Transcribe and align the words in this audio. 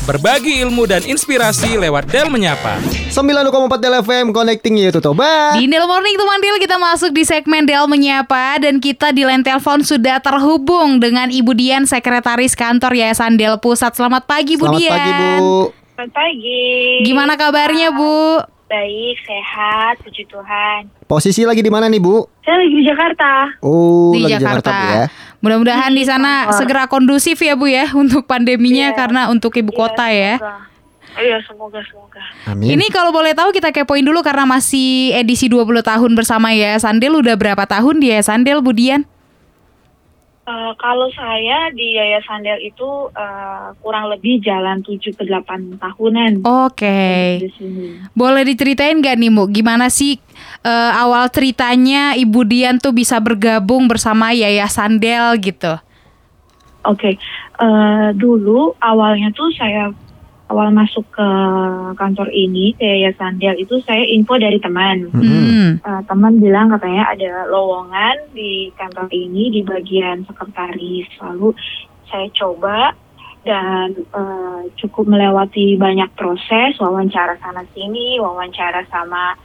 Berbagi 0.00 0.64
ilmu 0.64 0.88
dan 0.88 1.04
inspirasi 1.04 1.76
lewat 1.76 2.08
Del 2.08 2.32
Menyapa. 2.32 2.80
9,4 3.12 3.52
Del 3.76 4.00
FM 4.00 4.32
Connecting 4.32 4.80
you 4.80 4.88
to 4.88 4.96
Toba. 4.96 5.52
Di 5.52 5.68
Del 5.68 5.84
Morning 5.84 6.16
itu 6.16 6.24
Mandil 6.24 6.56
kita 6.56 6.80
masuk 6.80 7.12
di 7.12 7.20
segmen 7.20 7.68
Del 7.68 7.84
Menyapa 7.84 8.56
dan 8.64 8.80
kita 8.80 9.12
di 9.12 9.28
line 9.28 9.44
telepon 9.44 9.84
sudah 9.84 10.16
terhubung 10.24 11.04
dengan 11.04 11.28
Ibu 11.28 11.52
Dian 11.52 11.84
Sekretaris 11.84 12.56
Kantor 12.56 12.96
Yayasan 12.96 13.36
Del 13.36 13.60
Pusat. 13.60 14.00
Selamat 14.00 14.24
pagi 14.24 14.56
Bu 14.56 14.72
Selamat 14.72 14.80
Dian. 14.80 14.92
pagi 14.96 15.12
Bu. 15.12 15.52
Selamat 15.92 16.12
pagi. 16.16 16.64
Gimana 17.04 17.32
kabarnya 17.36 17.88
Bu? 17.92 18.40
Baik, 18.70 19.18
sehat, 19.26 19.98
puji 20.00 20.24
Tuhan. 20.30 20.86
Posisi 21.04 21.42
lagi 21.42 21.58
di 21.58 21.68
mana 21.68 21.90
nih 21.90 22.00
Bu? 22.00 22.22
Saya 22.40 22.56
lagi 22.56 22.72
di 22.72 22.84
Jakarta. 22.86 23.30
Oh, 23.60 24.14
di 24.14 24.22
lagi 24.24 24.38
Jakarta. 24.38 24.70
Bu 24.70 24.86
ya. 24.88 25.04
Mudah-mudahan 25.40 25.88
di 25.90 26.04
sana 26.04 26.46
kantor. 26.46 26.56
segera 26.56 26.84
kondusif 26.84 27.36
ya 27.36 27.56
Bu 27.56 27.64
ya 27.64 27.88
untuk 27.92 28.24
pandeminya 28.24 28.92
Iya. 28.92 28.96
karena 28.96 29.20
untuk 29.26 29.52
ibu 29.54 29.70
kota 29.70 30.08
ya. 30.08 30.36
Semoga. 30.36 30.68
Iya, 31.10 31.38
semoga 31.42 31.80
semoga. 31.82 32.22
Amin. 32.46 32.76
Ini 32.76 32.86
kalau 32.88 33.10
boleh 33.10 33.32
tahu 33.32 33.50
kita 33.50 33.72
kepoin 33.72 34.00
dulu 34.00 34.20
karena 34.20 34.46
masih 34.46 35.10
edisi 35.12 35.48
20 35.48 35.82
tahun 35.82 36.12
bersama 36.12 36.52
ya 36.52 36.76
Sandel 36.76 37.16
udah 37.16 37.34
berapa 37.34 37.64
tahun 37.64 37.98
dia 37.98 38.20
Sandel 38.20 38.60
Bu 38.60 38.70
Dian? 38.70 39.02
Eh, 40.42 40.72
kalau 40.76 41.06
saya 41.10 41.70
di 41.70 41.94
Yayasan 41.94 42.42
Del 42.42 42.58
itu 42.64 42.88
eh, 43.08 43.66
kurang 43.78 44.10
lebih 44.10 44.40
jalan 44.40 44.82
7 44.82 44.98
ke 45.12 45.22
8 45.22 45.78
tahunan 45.78 46.42
Oke. 46.42 47.38
di 47.38 47.50
sini. 47.54 47.86
Boleh 48.12 48.42
diceritain 48.42 48.98
gak 48.98 49.14
nih 49.14 49.30
Bu, 49.30 49.46
gimana 49.46 49.86
sih 49.86 50.18
eh, 50.64 50.92
awal 50.94 51.28
ceritanya 51.32 52.16
Ibu 52.16 52.40
Dian 52.48 52.76
tuh 52.80 52.92
bisa 52.92 53.20
bergabung 53.20 53.88
bersama 53.88 54.32
Yayasan 54.32 55.00
Del 55.00 55.36
gitu? 55.40 55.78
Oke, 56.88 57.20
eh, 57.60 58.08
dulu 58.16 58.72
awalnya 58.80 59.28
tuh 59.36 59.52
saya 59.52 59.92
awal 60.50 60.74
masuk 60.74 61.06
ke 61.14 61.28
kantor 61.94 62.28
ini 62.34 62.74
ke 62.74 62.82
Yayasan 62.82 63.38
Del 63.38 63.60
itu 63.62 63.78
saya 63.86 64.02
info 64.02 64.34
dari 64.34 64.58
teman. 64.58 65.06
Hmm. 65.14 65.78
Eh, 65.78 66.02
teman 66.10 66.42
bilang 66.42 66.74
katanya 66.74 67.14
ada 67.14 67.46
lowongan 67.46 68.34
di 68.34 68.74
kantor 68.74 69.06
ini 69.14 69.54
di 69.54 69.60
bagian 69.62 70.26
sekretaris. 70.26 71.06
Lalu 71.22 71.54
saya 72.10 72.26
coba 72.34 72.90
dan 73.46 73.94
eh, 73.96 74.60
cukup 74.82 75.06
melewati 75.06 75.78
banyak 75.78 76.10
proses 76.18 76.76
wawancara 76.82 77.38
sana 77.38 77.62
sini, 77.72 78.18
wawancara 78.18 78.84
sama 78.90 79.38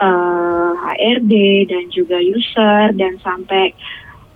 eh, 0.00 0.72
HRD 0.76 1.32
dan 1.68 1.84
juga 1.92 2.18
user 2.20 2.92
dan 2.96 3.16
sampai 3.20 3.72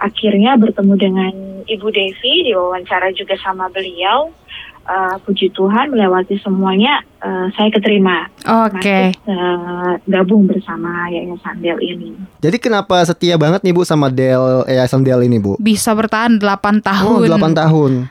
akhirnya 0.00 0.56
bertemu 0.56 0.94
dengan 0.96 1.32
Ibu 1.68 1.88
Devi 1.92 2.48
diwawancara 2.48 3.12
juga 3.12 3.36
sama 3.40 3.68
beliau. 3.68 4.32
Eh, 4.80 5.16
puji 5.22 5.52
Tuhan 5.54 5.92
melewati 5.92 6.40
semuanya 6.42 7.04
eh, 7.22 7.46
saya 7.54 7.68
keterima 7.70 8.26
Oke. 8.42 9.14
masuk 9.14 9.28
eh, 9.28 9.92
gabung 10.08 10.50
bersama 10.50 11.06
Yayasan 11.12 11.62
Del 11.62 11.78
ini. 11.84 12.16
Jadi 12.42 12.56
kenapa 12.58 12.98
setia 13.06 13.36
banget 13.38 13.62
nih 13.62 13.76
Bu 13.76 13.86
sama 13.86 14.10
Del 14.10 14.66
Yayasan 14.66 15.06
Del 15.06 15.30
ini 15.30 15.38
Bu? 15.38 15.54
Bisa 15.62 15.94
bertahan 15.94 16.42
8 16.42 16.82
tahun. 16.82 17.06
Oh, 17.06 17.22
8 17.22 17.54
tahun. 17.54 17.92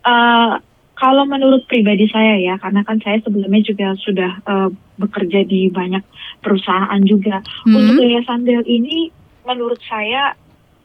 Eh, 0.00 0.08
eh, 0.08 0.52
kalau 1.00 1.24
menurut 1.24 1.64
pribadi 1.64 2.04
saya 2.12 2.36
ya, 2.36 2.60
karena 2.60 2.84
kan 2.84 3.00
saya 3.00 3.24
sebelumnya 3.24 3.64
juga 3.64 3.96
sudah 3.96 4.32
eh, 4.44 4.68
bekerja 5.00 5.48
di 5.48 5.72
banyak 5.72 6.04
perusahaan 6.44 7.00
juga. 7.08 7.40
Hmm. 7.64 7.72
Untuk 7.80 8.04
Yayasan 8.04 8.44
Del 8.44 8.68
ini, 8.68 9.08
menurut 9.48 9.80
saya 9.88 10.36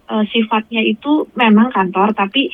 eh, 0.08 0.24
sifatnya 0.32 0.80
itu 0.80 1.28
memang 1.36 1.76
kantor, 1.76 2.16
tapi 2.16 2.48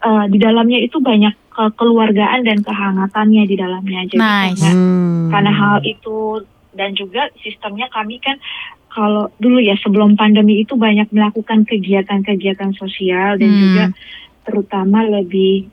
eh, 0.00 0.24
di 0.32 0.38
dalamnya 0.40 0.80
itu 0.80 0.96
banyak 0.96 1.36
kekeluargaan 1.52 2.46
dan 2.46 2.64
kehangatannya 2.64 3.44
di 3.44 3.56
dalamnya. 3.58 4.00
Jadi 4.08 4.22
Nice. 4.22 4.62
karena 4.62 4.70
Hmm. 4.72 5.28
karena 5.28 5.52
hal 5.52 5.76
itu 5.84 6.46
dan 6.72 6.94
juga 6.94 7.28
sistemnya 7.42 7.90
kami 7.90 8.22
kan 8.22 8.38
kalau 8.88 9.28
dulu 9.42 9.58
ya 9.60 9.74
sebelum 9.82 10.14
pandemi 10.14 10.62
itu 10.62 10.78
banyak 10.78 11.10
melakukan 11.12 11.66
kegiatan-kegiatan 11.66 12.72
sosial 12.78 13.36
dan 13.36 13.50
Hmm. 13.50 13.60
juga 13.60 13.84
terutama 14.46 15.04
lebih 15.04 15.68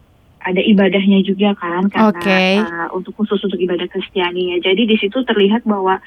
ada 0.45 0.61
ibadahnya 0.61 1.25
juga 1.25 1.57
kan 1.57 1.89
karena 1.89 2.13
Oke. 2.13 2.43
uh, 2.61 2.87
untuk 2.93 3.17
khusus 3.17 3.41
untuk 3.41 3.57
ibadah 3.57 3.89
Kristiani 3.89 4.53
ya. 4.53 4.57
Jadi 4.61 4.85
di 4.85 4.95
situ 5.01 5.25
terlihat 5.25 5.65
bahwa 5.65 5.97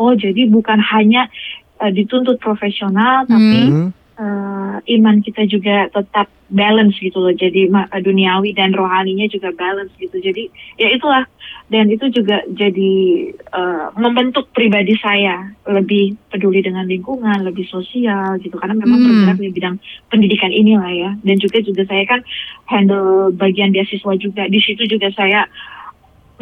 oh 0.00 0.16
jadi 0.16 0.48
bukan 0.48 0.80
hanya 0.80 1.28
uh, 1.84 1.92
dituntut 1.92 2.40
profesional 2.40 3.28
tapi 3.28 3.60
Hmm. 3.68 4.01
Uh, 4.18 4.76
iman 4.82 5.16
kita 5.24 5.48
juga 5.48 5.88
tetap 5.88 6.28
balance 6.52 6.96
gitu 7.00 7.16
loh. 7.16 7.32
Jadi 7.32 7.68
ma- 7.72 7.88
duniawi 7.88 8.52
dan 8.52 8.76
rohaninya 8.76 9.28
juga 9.28 9.52
balance 9.56 9.92
gitu. 9.96 10.20
Jadi 10.20 10.52
ya 10.76 10.92
itulah 10.92 11.24
dan 11.72 11.88
itu 11.88 12.12
juga 12.12 12.44
jadi 12.52 12.92
uh, 13.56 13.96
membentuk 13.96 14.52
pribadi 14.52 14.92
saya 15.00 15.56
lebih 15.64 16.16
peduli 16.28 16.60
dengan 16.60 16.84
lingkungan, 16.84 17.40
lebih 17.46 17.64
sosial 17.68 18.36
gitu. 18.40 18.58
Karena 18.60 18.76
memang 18.76 19.00
Hmm. 19.00 19.08
bergerak 19.08 19.38
di 19.40 19.50
bidang 19.52 19.76
pendidikan 20.12 20.52
inilah 20.52 20.92
ya. 20.92 21.10
Dan 21.24 21.36
juga 21.40 21.64
juga 21.64 21.82
saya 21.88 22.04
kan 22.04 22.20
handle 22.68 23.32
bagian 23.32 23.72
beasiswa 23.72 24.12
juga. 24.20 24.44
Di 24.48 24.60
situ 24.60 24.84
juga 24.84 25.08
saya 25.16 25.48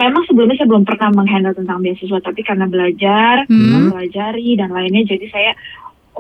memang 0.01 0.25
sebelumnya 0.25 0.57
saya 0.57 0.71
belum 0.73 0.89
pernah 0.89 1.13
menghandle 1.13 1.53
tentang 1.53 1.85
beasiswa, 1.85 2.25
tapi 2.25 2.41
karena 2.41 2.65
belajar, 2.65 3.45
Hmm. 3.53 3.93
mempelajari 3.93 4.57
dan 4.57 4.73
lainnya, 4.73 5.05
jadi 5.05 5.27
saya 5.29 5.53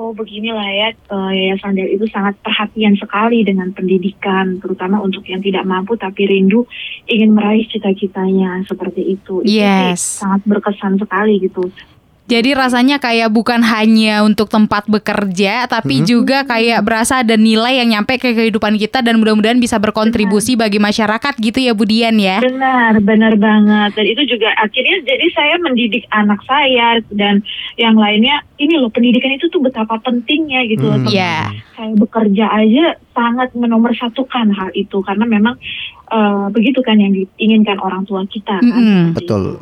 oh 0.01 0.17
beginilah 0.17 0.65
ya 0.65 0.89
eh, 0.97 1.31
Yayasan 1.37 1.77
Del 1.77 1.93
itu 1.93 2.09
sangat 2.09 2.41
perhatian 2.41 2.97
sekali 2.97 3.45
dengan 3.45 3.69
pendidikan, 3.77 4.57
terutama 4.57 4.97
untuk 5.05 5.29
yang 5.29 5.45
tidak 5.45 5.69
mampu 5.69 6.01
tapi 6.01 6.25
rindu 6.25 6.65
ingin 7.05 7.37
meraih 7.37 7.69
cita-citanya 7.69 8.65
seperti 8.65 9.21
itu. 9.21 9.45
Itu 9.45 9.53
Yes. 9.61 10.25
sangat 10.25 10.41
berkesan 10.49 10.97
sekali 10.97 11.37
gitu. 11.45 11.69
Jadi 12.31 12.55
rasanya 12.55 13.03
kayak 13.03 13.35
bukan 13.35 13.59
hanya 13.67 14.23
untuk 14.23 14.47
tempat 14.47 14.87
bekerja, 14.87 15.67
tapi 15.67 15.99
Hmm. 15.99 16.07
juga 16.07 16.47
kayak 16.47 16.87
berasa 16.87 17.27
ada 17.27 17.35
nilai 17.35 17.83
yang 17.83 17.91
nyampe 17.91 18.23
ke 18.23 18.31
kehidupan 18.39 18.79
kita 18.79 19.03
dan 19.03 19.19
mudah-mudahan 19.19 19.59
bisa 19.59 19.83
berkontribusi 19.83 20.55
bagi 20.55 20.79
masyarakat 20.79 21.35
gitu 21.43 21.59
ya 21.59 21.75
Bu 21.75 21.83
Dian 21.91 22.15
ya. 22.23 22.39
Benar, 22.39 23.03
benar 23.03 23.35
banget. 23.35 23.99
Dan 23.99 24.07
itu 24.07 24.23
juga 24.31 24.55
akhirnya 24.63 25.03
jadi 25.03 25.27
saya 25.35 25.59
mendidik 25.59 26.07
anak 26.15 26.39
saya 26.47 27.03
dan 27.11 27.43
yang 27.75 27.99
lainnya. 27.99 28.47
Ini 28.63 28.79
loh 28.79 28.95
pendidikan 28.95 29.35
itu 29.35 29.51
tuh 29.51 29.59
betapa 29.59 29.99
pentingnya 29.99 30.71
gitu 30.71 30.87
loh. 30.87 31.03
Hmm. 31.03 31.11
Iya. 31.11 31.51
Saya 31.75 31.93
bekerja 31.99 32.47
aja 32.47 32.95
sangat 33.11 33.51
menomorsatukan 33.59 34.55
hal 34.55 34.71
itu 34.79 35.03
karena 35.03 35.27
memang 35.27 35.59
eh, 36.11 36.47
begitu 36.55 36.79
kan 36.87 36.95
yang 36.95 37.11
diinginkan 37.11 37.83
orang 37.83 38.07
tua 38.07 38.23
kita 38.31 38.63
kan. 38.63 39.19
Betul. 39.19 39.59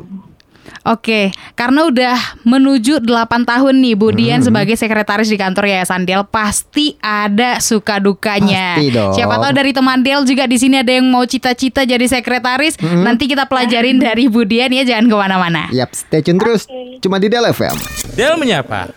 Oke, 0.81 1.29
karena 1.53 1.83
udah 1.83 2.15
menuju 2.41 2.99
8 2.99 3.09
tahun 3.43 3.75
nih 3.77 3.93
Bu 3.93 4.11
Dian 4.11 4.39
Hmm. 4.39 4.47
sebagai 4.47 4.73
sekretaris 4.73 5.27
di 5.27 5.35
kantor 5.35 5.67
Yayasan 5.67 6.03
Del, 6.03 6.23
pasti 6.23 6.95
ada 6.97 7.59
suka 7.59 7.97
dukanya. 7.97 8.75
Pasti 8.75 8.87
dong. 8.89 9.11
Siapa 9.11 9.35
tahu 9.37 9.51
dari 9.51 9.71
teman 9.71 9.99
Del 9.99 10.23
juga 10.23 10.43
di 10.43 10.55
sini 10.55 10.77
ada 10.77 10.89
yang 10.89 11.05
mau 11.05 11.23
cita-cita 11.23 11.83
jadi 11.83 12.05
sekretaris. 12.05 12.75
Hmm. 12.75 13.03
Nanti 13.03 13.25
kita 13.25 13.43
pelajarin 13.45 13.97
dari 13.97 14.25
Bu 14.25 14.43
Dian 14.43 14.69
ya, 14.69 14.83
jangan 14.85 15.05
ke 15.05 15.15
mana-mana. 15.17 15.63
Yap, 15.69 15.91
stay 15.91 16.19
tune 16.19 16.37
terus. 16.37 16.63
Oke. 16.65 16.99
Cuma 16.99 17.17
di 17.17 17.27
Del 17.27 17.43
FM. 17.45 17.75
Del 18.13 18.35
Menyapa. 18.35 18.87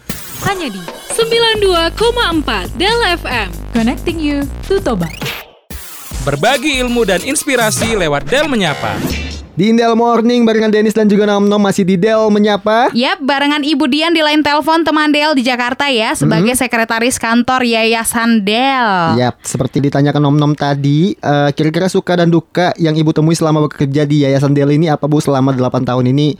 Hanya 0.42 0.68
di 0.68 0.80
92,4 1.12 2.66
Del 2.74 2.98
FM. 3.16 3.48
Connecting 3.72 4.18
you 4.18 4.42
to 4.64 4.78
Toba. 4.78 5.06
Berbagi 6.22 6.78
ilmu 6.78 7.02
dan 7.02 7.18
inspirasi 7.20 7.94
lewat 7.94 8.26
Del 8.26 8.46
Menyapa. 8.46 8.94
Di 9.52 9.68
Indel 9.68 9.92
Morning 9.92 10.48
barengan 10.48 10.72
Dennis 10.72 10.96
dan 10.96 11.04
juga 11.12 11.28
Nom 11.28 11.44
Nom 11.44 11.60
masih 11.60 11.84
di 11.84 12.00
Del 12.00 12.24
menyapa. 12.32 12.88
Yap, 12.96 13.20
barengan 13.20 13.60
Ibu 13.60 13.84
Dian 13.84 14.16
di 14.16 14.24
line 14.24 14.40
telepon 14.40 14.80
teman 14.80 15.12
Del 15.12 15.36
di 15.36 15.44
Jakarta 15.44 15.92
ya 15.92 16.16
sebagai 16.16 16.56
sekretaris 16.56 17.20
kantor 17.20 17.60
Yayasan 17.60 18.48
Del. 18.48 19.20
Yap, 19.20 19.36
seperti 19.44 19.84
ditanyakan 19.84 20.24
Nom 20.24 20.36
Nom 20.40 20.56
tadi, 20.56 21.12
eh, 21.20 21.50
kira-kira 21.52 21.92
suka 21.92 22.16
dan 22.16 22.32
duka 22.32 22.72
yang 22.80 22.96
Ibu 22.96 23.12
temui 23.12 23.36
selama 23.36 23.68
bekerja 23.68 24.08
di 24.08 24.24
Yayasan 24.24 24.56
Del 24.56 24.72
ini 24.72 24.88
apa 24.88 25.04
Bu 25.04 25.20
selama 25.20 25.52
8 25.52 25.84
tahun 25.84 26.08
ini? 26.08 26.32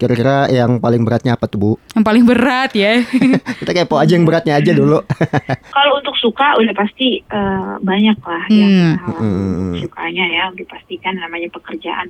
Kira-kira 0.00 0.48
yang 0.48 0.80
paling 0.80 1.04
beratnya 1.04 1.36
apa 1.36 1.44
tuh 1.44 1.58
Bu? 1.60 1.70
Yang 1.92 2.04
paling 2.08 2.24
berat 2.24 2.72
ya. 2.72 3.04
Kita 3.60 3.76
kepo 3.76 4.00
aja 4.00 4.16
yang 4.16 4.24
beratnya 4.24 4.56
aja 4.56 4.72
dulu. 4.72 5.04
Kalau 5.76 5.92
untuk 6.00 6.16
suka 6.16 6.56
udah 6.56 6.72
pasti 6.72 7.20
eh, 7.20 7.72
banyak 7.78 8.16
lah 8.18 8.44
Hmm. 8.48 8.56
yang 8.56 8.72
hal 8.96 9.18
Hmm. 9.20 9.76
sukanya 9.76 10.24
ya 10.24 10.44
dipastikan 10.56 11.20
namanya 11.20 11.52
pekerjaan. 11.52 12.08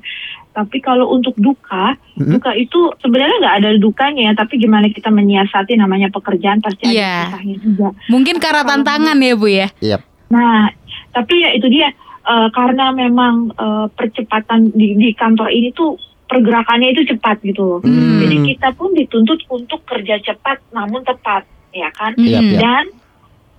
Tapi 0.51 0.79
kalau 0.79 1.11
untuk 1.11 1.35
duka, 1.35 1.99
Hmm. 2.15 2.31
duka 2.31 2.55
itu 2.55 2.95
sebenarnya 2.99 3.37
nggak 3.39 3.57
ada 3.59 3.69
dukanya 3.77 4.31
ya, 4.31 4.33
tapi 4.35 4.55
gimana 4.57 4.87
kita 4.87 5.11
menyiasati 5.11 5.75
namanya 5.75 6.07
pekerjaan 6.09 6.63
pasti 6.63 6.87
Iya. 6.89 7.27
ada 7.27 7.35
susahnya 7.35 7.57
juga. 7.59 7.89
Mungkin 8.07 8.39
karena 8.39 8.63
tantangan 8.63 9.19
ya 9.19 9.35
Bu 9.35 9.47
ya. 9.47 9.67
Yap. 9.81 10.03
Nah, 10.31 10.71
tapi 11.11 11.43
ya 11.43 11.51
itu 11.53 11.67
dia 11.67 11.91
eh, 12.21 12.49
karena 12.53 12.93
memang 12.93 13.51
eh, 13.51 13.87
percepatan 13.91 14.71
di, 14.71 14.95
di 14.95 15.11
kantor 15.13 15.51
ini 15.51 15.73
tuh 15.73 15.99
pergerakannya 16.31 16.95
itu 16.95 17.03
cepat 17.11 17.43
gitu 17.43 17.63
loh. 17.67 17.81
Hmm. 17.83 18.23
Jadi 18.23 18.55
kita 18.55 18.71
pun 18.79 18.95
dituntut 18.95 19.43
untuk 19.51 19.83
kerja 19.83 20.23
cepat 20.23 20.63
namun 20.71 21.03
tepat, 21.03 21.43
ya 21.75 21.91
kan? 21.91 22.15
Hmm. 22.15 22.31
Yap, 22.31 22.43
yap. 22.47 22.61
Dan 22.63 22.85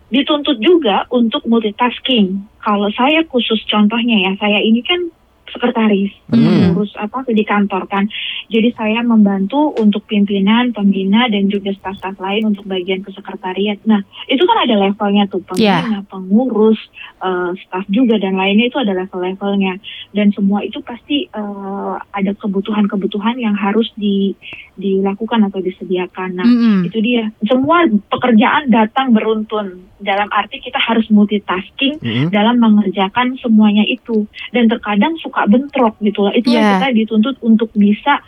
dituntut 0.07 0.57
juga 0.63 1.03
untuk 1.11 1.43
multitasking. 1.43 2.47
Kalau 2.63 2.87
saya 2.95 3.27
khusus 3.27 3.59
contohnya 3.67 4.31
ya, 4.31 4.31
saya 4.39 4.63
ini 4.63 4.79
kan 4.87 5.11
sekretaris, 5.51 6.15
Hmm. 6.31 6.71
urus 6.71 6.95
apa 6.95 7.27
di 7.27 7.43
kantor 7.43 7.83
kan. 7.91 8.07
Jadi 8.51 8.75
saya 8.75 8.99
membantu 8.99 9.71
untuk 9.79 10.03
pimpinan, 10.03 10.75
pembina 10.75 11.31
dan 11.31 11.47
juga 11.47 11.71
staf-staf 11.71 12.19
lain 12.19 12.51
untuk 12.51 12.67
bagian 12.67 12.99
kesekretariat. 12.99 13.79
Nah, 13.87 14.03
itu 14.27 14.43
kan 14.43 14.67
ada 14.67 14.75
levelnya 14.75 15.23
tuh 15.31 15.39
Ya. 15.55 15.79
pembina, 15.79 15.99
pengurus, 16.11 16.79
eh, 17.23 17.51
staf 17.63 17.87
juga 17.87 18.19
dan 18.19 18.35
lainnya 18.35 18.67
itu 18.67 18.75
ada 18.75 18.91
level-levelnya. 18.91 19.79
Dan 20.11 20.35
semua 20.35 20.67
itu 20.67 20.83
pasti 20.83 21.31
eh, 21.31 21.95
ada 22.11 22.31
kebutuhan-kebutuhan 22.35 23.39
yang 23.39 23.55
harus 23.55 23.87
di, 23.95 24.35
dilakukan 24.75 25.47
atau 25.47 25.63
disediakan. 25.63 26.29
Nah, 26.35 26.47
Mm-mm. 26.47 26.91
itu 26.91 26.99
dia. 26.99 27.31
Semua 27.47 27.87
pekerjaan 28.11 28.67
datang 28.67 29.15
beruntun. 29.15 29.87
Dalam 30.01 30.27
arti 30.33 30.57
kita 30.57 30.81
harus 30.81 31.05
multitasking 31.13 32.01
Mm-mm. 32.01 32.27
dalam 32.33 32.57
mengerjakan 32.57 33.37
semuanya 33.37 33.85
itu 33.85 34.25
dan 34.49 34.65
terkadang 34.67 35.13
suka 35.21 35.45
bentrok 35.47 35.95
gitu 36.03 36.27
loh. 36.27 36.33
Itu 36.35 36.51
Yeah. 36.51 36.57
yang 36.57 36.67
kita 36.83 36.89
dituntut 37.05 37.35
untuk 37.45 37.69
bisa 37.71 38.19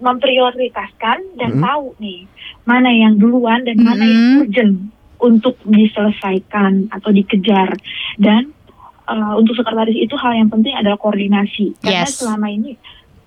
memprioritaskan 0.00 1.18
dan 1.36 1.50
Mhm. 1.56 1.62
tahu 1.62 1.86
nih 1.98 2.24
mana 2.64 2.88
yang 2.88 3.16
duluan 3.16 3.62
dan 3.62 3.76
mana 3.78 4.02
yang 4.02 4.24
Mhm. 4.24 4.40
urgent 4.42 4.74
untuk 5.20 5.56
diselesaikan 5.64 6.88
atau 6.90 7.10
dikejar 7.10 7.76
dan 8.16 8.52
uh, 9.04 9.34
untuk 9.34 9.52
sekretaris 9.52 9.96
itu 9.96 10.14
hal 10.14 10.32
yang 10.32 10.48
penting 10.48 10.72
adalah 10.72 10.96
koordinasi 10.96 11.74
karena 11.82 12.06
Yes. 12.06 12.16
selama 12.16 12.46
ini 12.46 12.78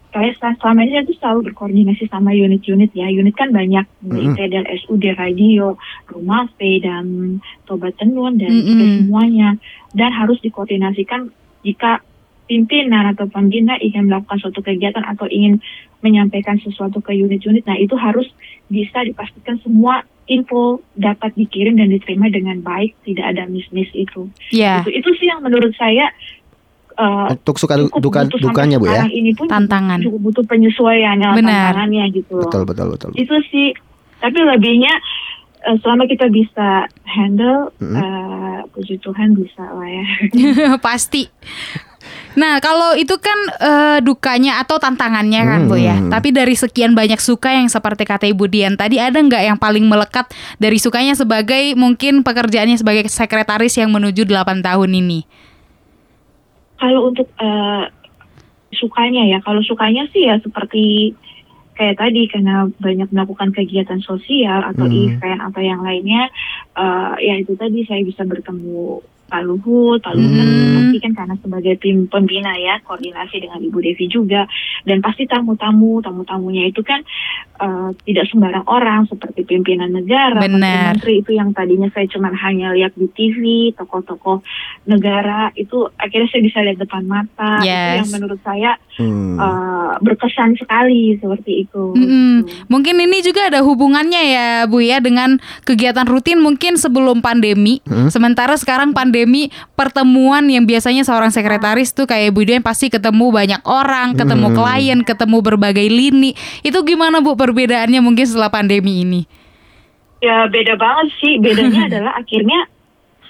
saya 0.10 0.30
sel- 0.38 0.58
selama 0.58 0.86
ini 0.86 0.92
saya 0.94 1.04
tuh 1.04 1.18
selalu 1.18 1.40
berkoordinasi 1.50 2.04
sama 2.08 2.32
unit-unit 2.32 2.94
ya 2.94 3.10
unit 3.10 3.34
kan 3.34 3.50
banyak 3.50 3.84
Mhm. 4.00 4.38
mm 4.38 4.64
SUD 4.80 5.12
Radio 5.14 5.76
Rumah 6.08 6.48
V 6.56 6.60
dan 6.80 7.06
Tobat 7.66 7.98
Tenun 7.98 8.38
dan 8.38 8.50
juga 8.54 8.86
Mhm. 8.86 8.96
semuanya 9.04 9.50
dan 9.92 10.10
harus 10.14 10.40
dikoordinasikan 10.40 11.34
jika 11.62 12.00
pimpinan 12.54 13.10
atau 13.10 13.26
pembina 13.26 13.74
ingin 13.78 14.06
melakukan 14.06 14.38
suatu 14.38 14.62
kegiatan 14.62 15.02
atau 15.02 15.26
ingin 15.26 15.58
menyampaikan 16.00 16.62
sesuatu 16.62 17.02
ke 17.02 17.10
unit-unit, 17.12 17.66
nah 17.66 17.74
itu 17.76 17.98
harus 17.98 18.30
bisa 18.68 19.02
dipastikan 19.02 19.58
semua 19.58 20.06
info 20.26 20.80
dapat 20.94 21.34
dikirim 21.34 21.74
dan 21.74 21.90
diterima 21.90 22.30
dengan 22.30 22.62
baik, 22.62 22.94
tidak 23.02 23.26
ada 23.28 23.44
miss-miss 23.44 23.90
itu. 23.92 24.30
Ya, 24.52 24.80
Itu, 24.80 24.94
itu 24.94 25.10
sih 25.18 25.28
yang 25.28 25.42
menurut 25.42 25.74
saya 25.74 26.14
uh, 26.96 27.34
Untuk 27.34 27.58
suka 27.58 27.76
duka 27.98 28.30
dukanya 28.30 28.78
bu 28.78 28.86
ya. 28.86 29.04
ini 29.06 29.34
pun 29.34 29.50
Tantangan. 29.50 30.00
cukup 30.00 30.30
butuh 30.30 30.46
penyesuaian 30.46 31.18
ya, 31.18 31.34
Benar. 31.34 31.74
tantangannya 31.74 32.06
gitu 32.14 32.38
loh. 32.38 32.46
Betul 32.46 32.64
betul 32.64 32.88
betul. 32.94 33.10
Itu 33.16 33.36
sih, 33.50 33.74
tapi 34.20 34.38
lebihnya 34.38 34.94
eh, 35.64 35.80
selama 35.80 36.04
kita 36.06 36.28
bisa 36.28 36.86
handle, 37.04 37.72
Mhm. 37.80 37.96
eh, 37.96 38.60
puji 38.70 39.00
Tuhan 39.00 39.32
bisa 39.32 39.64
lah 39.64 39.88
ya. 39.88 40.06
pasti. 40.88 41.24
Nah, 42.34 42.58
kalau 42.58 42.98
itu 42.98 43.14
kan 43.22 43.40
eh, 43.62 44.00
dukanya 44.02 44.58
atau 44.64 44.82
tantangannya 44.82 45.42
kan, 45.46 45.60
Bu 45.70 45.78
ya. 45.78 45.94
Hmm. 45.98 46.10
Tapi 46.10 46.34
dari 46.34 46.58
sekian 46.58 46.98
banyak 46.98 47.22
suka 47.22 47.54
yang 47.54 47.70
seperti 47.70 48.04
kata 48.10 48.26
Ibu 48.26 48.50
Dian 48.50 48.74
tadi, 48.74 48.98
ada 48.98 49.22
nggak 49.22 49.44
yang 49.46 49.58
paling 49.62 49.86
melekat 49.86 50.30
dari 50.58 50.82
sukanya 50.82 51.14
sebagai 51.14 51.78
mungkin 51.78 52.26
pekerjaannya 52.26 52.82
sebagai 52.82 53.06
sekretaris 53.06 53.78
yang 53.78 53.94
menuju 53.94 54.26
8 54.26 54.66
tahun 54.66 54.90
ini? 54.98 55.20
Kalau 56.82 57.14
untuk 57.14 57.30
eh, 57.38 57.84
sukanya 58.74 59.24
ya, 59.30 59.38
kalau 59.46 59.62
sukanya 59.62 60.10
sih 60.10 60.26
ya 60.26 60.42
seperti 60.42 61.14
kayak 61.74 61.98
tadi 61.98 62.30
karena 62.30 62.70
banyak 62.78 63.10
melakukan 63.10 63.50
kegiatan 63.50 63.98
sosial 64.02 64.62
atau 64.62 64.86
Hmm. 64.86 65.10
event 65.10 65.40
atau 65.42 65.62
yang 65.62 65.82
lainnya, 65.82 66.30
eh, 66.78 67.14
ya 67.30 67.34
itu 67.42 67.54
tadi 67.58 67.86
saya 67.86 68.02
bisa 68.06 68.26
bertemu 68.26 69.02
Pak 69.34 69.42
Luhut, 69.42 69.98
Pak 69.98 70.14
Luhut 70.14 70.30
kan 70.30 70.46
Hmm. 70.46 70.76
pasti 70.78 70.98
kan 71.02 71.14
karena 71.18 71.36
sebagai 71.42 71.74
tim 71.82 72.06
pembina 72.06 72.54
ya 72.54 72.78
koordinasi 72.86 73.42
dengan 73.42 73.58
Ibu 73.58 73.82
Devi 73.82 74.06
juga 74.06 74.46
dan 74.86 75.02
pasti 75.02 75.26
tamu-tamu 75.26 76.06
tamu-tamunya 76.06 76.70
itu 76.70 76.86
kan 76.86 77.02
eh, 77.58 77.90
tidak 78.06 78.30
sembarang 78.30 78.66
orang 78.70 79.10
seperti 79.10 79.42
pimpinan 79.42 79.90
negara, 79.90 80.38
menteri 80.94 81.26
itu 81.26 81.32
yang 81.34 81.50
tadinya 81.50 81.90
saya 81.90 82.06
cuma 82.06 82.30
hanya 82.30 82.76
lihat 82.76 82.94
di 82.94 83.10
TV, 83.10 83.72
tokoh-tokoh 83.74 84.46
negara 84.86 85.50
itu 85.56 85.88
akhirnya 85.96 86.30
saya 86.30 86.44
bisa 86.44 86.60
lihat 86.62 86.78
depan 86.78 87.04
mata 87.08 87.64
itu 87.64 87.72
Yes. 87.72 87.98
yang 88.04 88.10
menurut 88.14 88.40
saya 88.44 88.76
Hmm. 88.94 89.42
eh, 89.42 89.94
berkesan 90.06 90.54
sekali 90.54 91.18
seperti 91.18 91.66
itu. 91.66 91.84
Gitu. 91.98 92.46
Mungkin 92.70 92.96
ini 93.02 93.26
juga 93.26 93.50
ada 93.50 93.66
hubungannya 93.66 94.22
ya 94.22 94.48
Bu 94.70 94.86
ya 94.86 95.02
dengan 95.02 95.42
kegiatan 95.66 96.06
rutin 96.06 96.38
mungkin 96.38 96.78
sebelum 96.78 97.22
pandemi. 97.26 97.82
Hmm. 97.90 98.14
Sementara 98.14 98.54
sekarang 98.54 98.94
pandemi 98.94 99.50
pertemuan 99.74 100.46
yang 100.46 100.70
biasanya 100.70 101.02
seorang 101.02 101.34
sekretaris 101.34 101.94
tuh 101.98 102.06
kayak 102.06 102.34
Bu 102.38 102.46
Dian 102.46 102.62
pasti 102.62 102.94
ketemu 102.94 103.34
banyak 103.34 103.62
orang, 103.66 104.14
ketemu 104.14 104.48
Hmm. 104.54 104.58
klien, 104.62 105.00
ketemu 105.02 105.38
berbagai 105.42 105.88
lini. 105.90 106.38
Itu 106.62 106.86
gimana 106.86 107.22
Bu 107.22 107.34
perbedaannya 107.34 108.02
mungkin 108.04 108.26
setelah 108.30 108.54
pandemi 108.54 109.02
ini? 109.02 109.22
Ya 110.22 110.48
beda 110.48 110.78
banget 110.78 111.08
sih. 111.20 111.42
Bedanya 111.42 111.86
adalah 111.90 112.14
akhirnya 112.22 112.70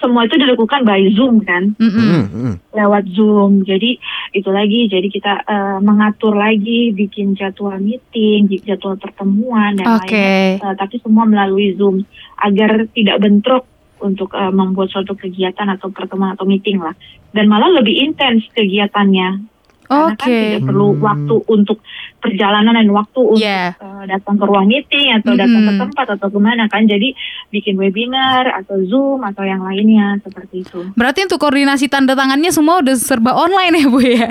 semua 0.04 0.28
itu 0.28 0.36
dilakukan 0.36 0.84
by 0.84 1.00
Zoom 1.16 1.40
kan. 1.40 1.72
Hmm, 1.80 2.28
hmm. 2.28 2.54
lewat 2.76 3.08
Zoom. 3.16 3.64
Jadi 3.64 3.96
itu 4.34 4.50
lagi, 4.50 4.90
jadi 4.90 5.06
kita 5.06 5.32
eh, 5.46 5.78
mengatur 5.78 6.34
lagi, 6.34 6.90
bikin 6.90 7.38
jadwal 7.38 7.78
meeting, 7.78 8.50
jadwal 8.66 8.98
pertemuan 8.98 9.78
dan 9.78 10.02
Oke. 10.02 10.10
lainnya. 10.10 10.58
Eh, 10.58 10.74
tapi 10.74 10.98
semua 10.98 11.22
melalui 11.22 11.78
Zoom 11.78 12.02
agar 12.42 12.90
tidak 12.90 13.22
bentrok 13.22 13.62
untuk 14.02 14.34
eh, 14.34 14.50
membuat 14.50 14.90
suatu 14.90 15.14
kegiatan 15.14 15.70
atau 15.70 15.88
pertemuan 15.94 16.34
atau 16.34 16.44
meeting 16.44 16.82
lah. 16.82 16.98
Dan 17.30 17.46
malah 17.46 17.70
lebih 17.78 17.94
intens 17.94 18.42
kegiatannya. 18.52 19.54
Karena 19.84 20.16
kan 20.16 20.28
tidak 20.32 20.62
perlu 20.64 20.96
Hmm. 20.96 21.02
waktu 21.04 21.34
untuk 21.44 21.78
perjalanan 22.24 22.72
dan 22.72 22.88
waktu 22.88 23.20
untuk 23.20 23.44
Iya. 23.44 23.76
eh, 23.76 24.04
datang 24.08 24.40
ke 24.40 24.44
ruang 24.44 24.64
meeting 24.64 25.12
atau 25.12 25.36
datang 25.36 25.60
ke 25.60 25.72
tempat 25.76 26.06
atau 26.16 26.28
ke 26.32 26.38
mana 26.40 26.64
kan. 26.66 26.88
Jadi 26.88 27.12
bikin 27.48 27.76
webinar 27.76 28.48
atau 28.56 28.80
Zoom 28.82 29.20
atau 29.20 29.44
yang 29.44 29.60
lainnya 29.60 30.16
seperti 30.18 30.64
itu. 30.64 30.88
Berarti 30.96 31.28
untuk 31.28 31.36
koordinasi 31.38 31.86
tanda 31.86 32.16
tangannya 32.16 32.48
semua 32.48 32.80
udah 32.80 32.96
serba 32.96 33.36
online 33.36 33.76
ya 33.76 33.86
Bu 33.86 34.00
ya? 34.00 34.28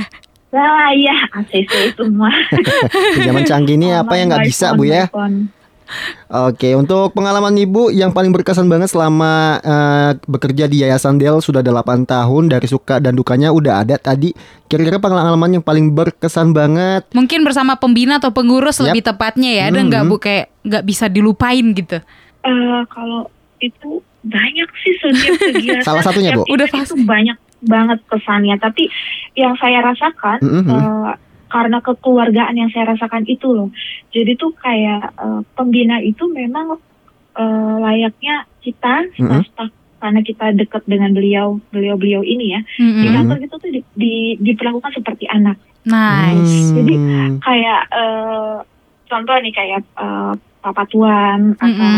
Nah 0.50 0.90
iya 0.92 1.18
ACC 1.34 1.94
itu 1.94 2.02
semua. 2.02 2.30
Di 3.18 3.22
zaman 3.22 3.42
canggih 3.42 3.74
ini 3.74 3.90
apa 3.90 4.14
yang 4.14 4.30
nggak 4.30 4.46
bisa 4.46 4.74
bu 4.74 4.86
ya? 4.86 5.06
phone. 5.10 5.50
Oke, 6.28 6.74
untuk 6.74 7.12
pengalaman 7.12 7.54
Ibu 7.54 7.90
yang 7.90 8.10
paling 8.10 8.30
berkesan 8.30 8.66
banget 8.66 8.90
selama 8.90 9.32
eh, 9.58 10.12
bekerja 10.24 10.66
di 10.66 10.82
Yayasan 10.82 11.16
Del 11.16 11.38
sudah 11.38 11.60
8 11.60 11.76
tahun 12.04 12.44
dari 12.48 12.66
suka 12.66 12.98
dan 12.98 13.14
dukanya 13.14 13.50
udah 13.50 13.82
ada 13.82 13.96
tadi. 13.96 14.34
Kira-kira 14.66 14.98
pengalaman 14.98 15.54
yang 15.54 15.62
paling 15.62 15.90
berkesan 15.90 16.50
banget. 16.50 17.06
Mungkin 17.12 17.42
bersama 17.42 17.76
pembina 17.76 18.18
atau 18.18 18.30
pengurus 18.30 18.78
Yap. 18.78 18.90
lebih 18.90 19.04
tepatnya 19.04 19.52
ya. 19.54 19.64
Ada 19.68 19.80
nggak 19.84 20.04
Mhm. 20.04 20.10
Bu 20.10 20.16
kayak 20.18 20.46
nggak 20.62 20.84
bisa 20.84 21.06
dilupain 21.08 21.66
gitu? 21.72 21.98
Eh, 22.42 22.82
kalau 22.88 23.30
itu 23.60 24.02
banyak 24.22 24.70
sih 24.80 24.94
setiap 24.98 25.38
kegiatan. 25.52 25.84
Salah 25.84 26.02
satunya, 26.02 26.34
Bu. 26.34 26.48
Udah 26.48 26.66
pasti. 26.66 26.90
itu 26.90 27.04
banyak 27.04 27.36
banget 27.62 28.00
kesannya. 28.08 28.56
Tapi 28.58 28.90
yang 29.34 29.54
saya 29.56 29.80
rasakan 29.82 30.40
Mhm. 30.42 30.68
eh, 30.68 31.12
karena 31.54 31.78
kekeluargaan 31.86 32.58
yang 32.58 32.74
saya 32.74 32.98
rasakan 32.98 33.30
itu 33.30 33.46
loh. 33.54 33.70
Jadi 34.10 34.34
tuh 34.34 34.58
kayak 34.58 35.14
eh, 35.14 35.42
pembina 35.54 36.02
itu 36.02 36.26
memang 36.34 36.82
eh, 37.38 37.76
layaknya 37.78 38.50
kita 38.66 39.06
Mhm. 39.22 39.46
staf 39.54 39.70
karena 40.02 40.20
kita 40.20 40.52
dekat 40.58 40.84
dengan 40.90 41.14
beliau 41.14 41.62
beliau-beliau 41.70 42.26
ini 42.26 42.58
ya. 42.58 42.62
Mm-mm. 42.82 43.00
Di 43.00 43.08
Mhm. 43.08 43.16
kantor 43.16 43.38
kita 43.40 43.56
tuh 43.62 43.70
di, 43.72 43.82
di- 43.94 44.38
diperlakukan 44.42 44.92
seperti 44.98 45.30
anak. 45.30 45.62
Nice. 45.86 46.74
Jadi, 46.74 46.96
Hmm. 46.98 47.38
kayak 47.40 47.82
eh, 47.94 48.56
contoh 49.08 49.36
nih 49.40 49.54
kayak 49.54 49.82
eh, 49.86 50.34
Papa 50.64 50.84
Tuan 50.90 51.54
atau 51.60 51.96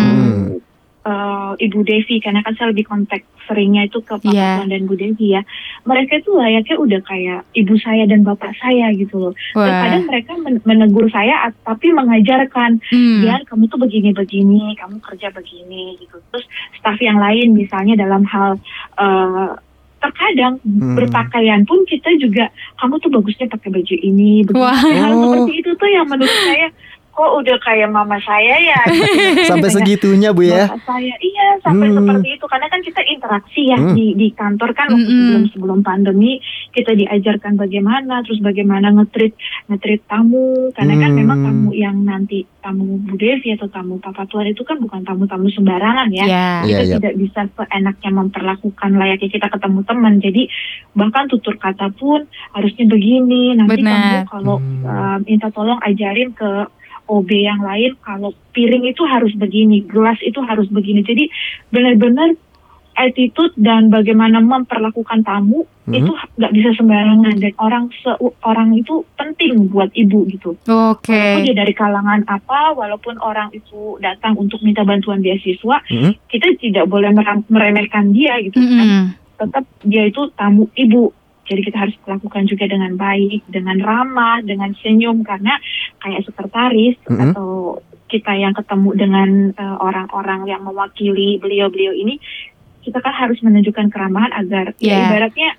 Eh, 1.05 1.53
Ibu 1.69 1.85
Devi 1.85 2.17
karena 2.17 2.41
kan 2.41 2.57
saya 2.57 2.73
lebih 2.73 2.89
kontak 2.89 3.21
seringnya 3.45 3.85
itu 3.85 4.01
ke 4.01 4.17
Iya. 4.25 4.57
Tuan 4.57 4.73
dan 4.73 4.89
Bu 4.89 4.97
Devi 4.97 5.37
ya. 5.37 5.45
Mereka 5.85 6.17
itu 6.17 6.33
layaknya 6.33 6.75
udah 6.75 7.01
kayak 7.05 7.45
ibu 7.53 7.77
saya 7.77 8.09
dan 8.09 8.25
bapak 8.25 8.57
saya 8.57 8.89
gitu 8.89 9.29
loh. 9.29 9.33
Wah. 9.53 9.69
Terkadang 9.69 10.03
mereka 10.09 10.31
men- 10.35 10.65
menegur 10.65 11.05
saya 11.07 11.53
tapi 11.61 11.93
mengajarkan, 11.93 12.81
Hmm. 12.89 13.21
Dian 13.21 13.45
kamu 13.45 13.69
tuh 13.69 13.77
begini-begini, 13.77 14.73
kamu 14.75 14.97
kerja 14.99 15.29
begini 15.29 15.93
gitu. 15.95 16.17
Terus 16.33 16.45
staf 16.73 16.97
yang 16.97 17.21
lain 17.21 17.53
misalnya 17.53 17.93
dalam 17.95 18.25
hal 18.25 18.57
eh, 18.97 19.49
terkadang 19.95 20.57
Hmm. 20.61 20.93
berpakaian 20.93 21.61
pun 21.63 21.85
kita 21.85 22.17
juga 22.17 22.49
kamu 22.77 22.97
tuh 22.99 23.09
bagusnya 23.11 23.45
pakai 23.45 23.69
baju 23.69 23.95
ini, 23.95 24.41
begini. 24.41 24.57
Wah. 24.57 24.73
Hal 24.73 25.11
Oh. 25.11 25.21
seperti 25.37 25.53
itu 25.61 25.69
tuh 25.71 25.85
yang 25.87 26.05
menurut 26.05 26.33
saya 26.41 26.73
kok 27.15 27.31
udah 27.33 27.57
kayak 27.57 27.87
mama 27.87 28.19
saya 28.19 28.59
ya 28.59 28.79
gitu. 28.91 29.47
Sampai 29.47 29.65
Kayak 29.65 29.75
segitunya 29.77 30.29
Bu 30.29 30.43
ya. 30.43 30.67
saya 30.83 31.15
iya 31.17 31.47
sampai 31.57 31.87
Hmm. 31.87 31.97
seperti 31.97 32.27
itu 32.33 32.45
karena 32.45 32.67
kan 32.67 32.81
kita 32.81 33.01
interaksi 33.05 33.61
ya 33.65 33.77
Hmm. 33.77 33.95
di 33.95 34.05
di 34.13 34.27
kantor 34.29 34.69
kan 34.71 34.87
waktu 34.89 35.01
Mm-mm. 35.01 35.15
sebelum 35.15 35.43
sebelum 35.49 35.79
pandemi 35.79 36.43
kita 36.69 36.91
diajarkan 36.91 37.55
bagaimana 37.55 38.19
terus 38.21 38.39
bagaimana 38.39 38.91
ngetrit 38.91 39.31
ngetrit 39.65 40.03
tamu 40.05 40.67
karena 40.71 40.93
kan 40.97 41.09
Hmm. 41.09 41.17
memang 41.17 41.39
tamu 41.41 41.69
yang 41.71 41.95
nanti 42.01 42.43
tamu 42.59 42.99
Bu 42.99 43.15
Devi 43.15 43.49
atau 43.49 43.67
tamu 43.67 43.95
Papa 43.97 44.25
Tuan 44.25 44.45
itu 44.45 44.61
kan 44.61 44.75
bukan 44.77 45.01
tamu-tamu 45.01 45.47
sembarangan 45.49 46.11
ya 46.11 46.25
Ya. 46.25 46.47
Iya, 46.61 46.67
kita 46.67 46.83
iya. 46.83 46.95
tidak 46.97 47.15
bisa 47.15 47.41
seenaknya 47.49 48.11
memperlakukan 48.11 48.89
layaknya 48.91 49.29
kita 49.31 49.47
ketemu 49.47 49.79
teman. 49.83 50.13
Jadi 50.17 50.43
bahkan 50.91 51.25
tutur 51.25 51.55
kata 51.55 51.91
pun 51.91 52.25
harusnya 52.51 52.85
begini. 52.85 53.53
Nanti 53.53 53.79
Benar. 53.79 53.93
kamu 53.93 54.17
kalau 54.27 54.55
Hmm. 54.57 54.83
uh, 54.83 55.17
minta 55.21 55.47
tolong 55.49 55.79
ajarin 55.79 56.31
ke 56.31 56.49
OB 57.05 57.29
yang 57.31 57.61
lain 57.61 57.93
kalau 57.99 58.33
piring 58.51 58.85
itu 58.85 59.05
harus 59.05 59.33
begini, 59.33 59.81
gelas 59.81 60.17
itu 60.21 60.41
harus 60.41 60.65
begini. 60.67 61.01
Jadi 61.01 61.29
benar-benar 61.69 62.33
attitude 62.95 63.51
dan 63.59 63.91
bagaimana 63.91 64.39
memperlakukan 64.39 65.19
tamu 65.21 65.67
Mhm. 65.83 65.93
itu 65.93 66.11
nggak 66.39 66.53
bisa 66.55 66.69
sembarangan 66.73 67.35
dan 67.35 67.51
orang 67.59 67.91
se- 67.93 68.15
orang 68.41 68.71
itu 68.71 69.03
penting 69.13 69.67
buat 69.67 69.91
ibu 69.91 70.23
gitu. 70.31 70.55
Oke. 70.63 71.11
Walaupun 71.11 71.43
dia 71.43 71.55
dari 71.55 71.73
kalangan 71.75 72.23
apa, 72.25 72.71
walaupun 72.71 73.19
orang 73.19 73.51
itu 73.51 73.99
datang 73.99 74.39
untuk 74.39 74.63
minta 74.63 74.81
bantuan 74.81 75.19
beasiswa, 75.19 75.83
Mhm. 75.85 76.11
kita 76.25 76.55
tidak 76.55 76.87
boleh 76.87 77.11
meremehkan 77.45 78.15
dia 78.15 78.39
gitu 78.39 78.57
kan. 78.57 78.87
Mm-mm. 78.87 79.05
Tetap 79.35 79.67
dia 79.83 80.07
itu 80.07 80.31
tamu 80.33 80.71
ibu. 80.73 81.11
Jadi 81.45 81.61
kita 81.61 81.77
harus 81.77 81.93
lakukan 82.01 82.49
juga 82.49 82.65
dengan 82.65 82.97
baik, 82.97 83.45
dengan 83.45 83.77
ramah, 83.77 84.41
dengan 84.41 84.73
senyum 84.81 85.21
karena 85.21 85.53
kayak 86.05 86.21
sekretaris 86.29 86.95
Mhm. 87.09 87.33
atau 87.33 87.81
kita 88.05 88.37
yang 88.37 88.53
ketemu 88.53 88.89
dengan 88.93 89.29
eh, 89.57 89.77
orang-orang 89.81 90.45
yang 90.45 90.61
mewakili 90.61 91.41
beliau-beliau 91.41 91.97
ini, 91.97 92.21
kita 92.85 93.01
kan 93.01 93.17
harus 93.17 93.41
menunjukkan 93.41 93.89
keramahan 93.89 94.29
agar 94.29 94.77
Ya. 94.77 94.93
ya 94.93 94.97
ibaratnya 95.09 95.57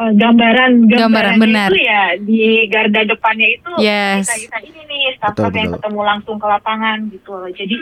eh, 0.00 0.12
gambaran 0.14 0.72
Gambaran, 0.86 1.34
benar. 1.36 1.68
itu 1.68 1.78
ya 1.78 2.02
di 2.18 2.40
garda 2.66 3.04
depannya 3.04 3.48
itu 3.50 3.70
Yes. 3.78 4.24
kita 4.26 4.34
kita 4.40 4.58
ini 4.64 4.80
nih 4.82 5.00
staff 5.14 5.32
Betul, 5.32 5.52
yang 5.52 5.68
betul. 5.68 5.74
ketemu 5.78 6.00
langsung 6.02 6.36
ke 6.36 6.46
lapangan 6.46 6.98
gitu 7.08 7.30
loh. 7.30 7.50
Jadi 7.50 7.76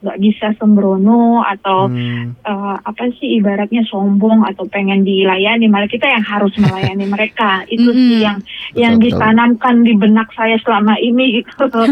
nggak 0.00 0.18
bisa 0.18 0.46
sembrono 0.54 1.22
atau 1.42 1.86
Hmm. 1.86 2.36
eh, 2.36 2.76
apa 2.80 3.04
sih 3.14 3.36
ibaratnya 3.36 3.82
sombong 3.84 4.44
atau 4.44 4.64
pengen 4.64 5.02
dilayani 5.02 5.66
malah 5.66 5.86
kita 5.86 6.06
yang 6.06 6.22
harus 6.22 6.52
melayani 6.54 7.04
mereka 7.10 7.64
itu 7.66 7.84
Mm-mm. 7.84 7.98
sih 8.06 8.18
yang 8.20 8.38
yang 8.74 8.94
betul. 8.94 9.16
ditanamkan 9.16 9.74
di 9.80 9.92
benak 9.94 10.28
saya 10.32 10.54
selama 10.58 10.94
ini 10.96 11.40
gitu. 11.40 11.66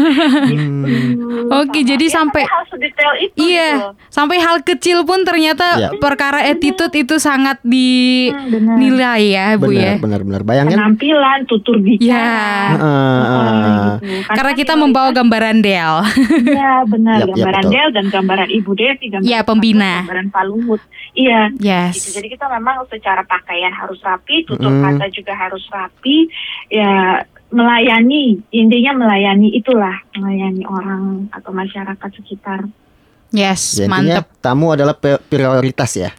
Hmm. 0.43 0.85
Gitu. 0.85 1.49
Oke, 1.49 1.73
Sama- 1.75 1.87
jadi 1.87 2.05
ya, 2.05 2.13
sampai- 2.13 2.45
hal 2.45 2.63
sedetail 2.67 3.13
itu 3.19 3.35
Iya, 3.41 3.69
gitu. 3.73 3.89
sampai 4.09 4.37
hal 4.39 4.57
kecil 4.61 4.97
pun 5.03 5.23
ternyata 5.23 5.65
Iya. 5.75 5.89
perkara 5.97 6.39
attitude 6.43 6.93
itu 6.93 7.15
sangat 7.17 7.59
Hmm, 7.59 7.69
dinilai 7.69 9.23
ya, 9.27 9.47
Bu 9.55 9.72
Benar, 9.73 9.83
ya. 9.83 9.93
benar, 9.97 10.19
benar. 10.21 10.41
Bayangin. 10.43 10.75
penampilan 10.75 11.39
tutur 11.45 11.77
Ya. 11.77 11.83
bicara 11.83 12.73
Heeh, 12.73 13.19
heeh. 13.19 13.73
gitu. 13.99 14.05
Karena 14.29 14.51
kan 14.51 14.59
kita 14.59 14.73
membawa 14.75 15.09
gambaran 15.11 15.57
Del. 15.59 15.95
Iya 16.45 16.73
benar 16.93 17.17
yap, 17.19 17.27
gambaran 17.29 17.63
betul. 17.63 17.73
Del 17.73 17.89
dan 17.91 18.05
gambaran 18.07 18.49
Ibu 18.49 18.71
Devi 18.73 19.05
gambaran 19.09 19.27
Iya, 19.27 19.39
Pak 19.39 19.47
pembina. 19.47 19.93
Gambaran 20.01 20.27
Pak 20.29 20.43
Luhut 20.45 20.81
iya 21.13 21.39
gitu. 21.49 21.63
Yes. 21.63 21.95
Jadi 22.11 22.27
kita 22.29 22.45
memang 22.47 22.85
secara 22.87 23.21
pakaian 23.23 23.69
harus 23.69 23.97
rapi, 23.99 24.45
tutur 24.45 24.69
Mm. 24.69 24.81
kata 24.83 25.05
juga 25.09 25.33
harus 25.33 25.63
rapi, 25.67 26.25
ya 26.67 27.21
melayani 27.49 28.41
intinya 28.49 28.97
melayani 28.97 29.53
itulah 29.53 29.93
melayani 30.13 30.65
orang 30.65 31.29
atau 31.29 31.51
masyarakat 31.51 32.09
sekitar. 32.15 32.65
Yes, 33.33 33.75
Ya, 33.75 33.89
intinya 33.89 34.21
mantep. 34.21 34.25
tamu 34.39 34.69
adalah 34.69 34.93
pe- 34.93 35.17
prioritas 35.17 35.89
ya. 35.97 36.13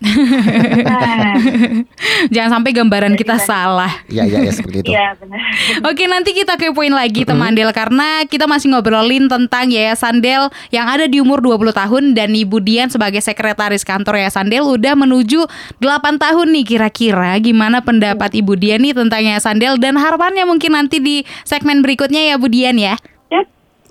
Nah, 0.83 1.39
Jangan 2.35 2.59
sampai 2.59 2.75
gambaran 2.75 3.15
kita 3.15 3.39
salah. 3.39 4.03
Iya, 4.07 4.27
iya, 4.27 4.39
ya, 4.43 4.51
seperti 4.51 4.83
itu. 4.83 4.91
iya 4.91 5.15
benar. 5.15 5.39
Oke, 5.87 6.05
nanti 6.05 6.35
kita 6.35 6.59
kepoin 6.59 6.91
lagi 6.91 7.23
teman 7.23 7.55
Del 7.55 7.71
karena 7.71 8.27
kita 8.27 8.45
masih 8.45 8.67
ngobrolin 8.69 9.31
tentang 9.31 9.71
Yayasan 9.71 10.19
Del 10.19 10.51
yang 10.71 10.91
ada 10.91 11.07
di 11.07 11.19
umur 11.19 11.39
20 11.39 11.71
tahun 11.71 12.03
dan 12.13 12.35
Ibu 12.35 12.59
Dian 12.59 12.91
sebagai 12.91 13.23
sekretaris 13.23 13.87
kantor 13.87 14.19
Yayasan 14.19 14.51
Del 14.51 14.67
udah 14.67 14.99
menuju 14.99 15.47
8 15.79 16.19
tahun 16.19 16.47
nih 16.51 16.65
kira-kira 16.67 17.39
gimana 17.39 17.79
pendapat 17.79 18.35
Ibu 18.35 18.59
Dian 18.59 18.83
nih 18.83 18.91
tentang 18.91 19.23
Yayasan 19.23 19.63
Del 19.63 19.79
dan 19.79 19.95
harapannya 19.95 20.43
mungkin 20.43 20.75
nanti 20.75 20.99
di 20.99 21.17
segmen 21.43 21.79
berikutnya 21.79 22.27
ya 22.27 22.37
Bu 22.37 22.51
Dian 22.51 22.75
ya. 22.75 22.99